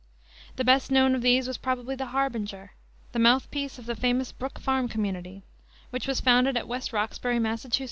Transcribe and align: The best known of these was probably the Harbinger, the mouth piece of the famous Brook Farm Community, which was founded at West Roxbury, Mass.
The 0.55 0.63
best 0.63 0.89
known 0.89 1.13
of 1.13 1.21
these 1.21 1.47
was 1.47 1.59
probably 1.59 1.95
the 1.95 2.07
Harbinger, 2.07 2.71
the 3.11 3.19
mouth 3.19 3.51
piece 3.51 3.77
of 3.77 3.85
the 3.85 3.95
famous 3.95 4.31
Brook 4.31 4.57
Farm 4.57 4.87
Community, 4.87 5.43
which 5.91 6.07
was 6.07 6.19
founded 6.19 6.57
at 6.57 6.67
West 6.67 6.91
Roxbury, 6.91 7.37
Mass. 7.37 7.67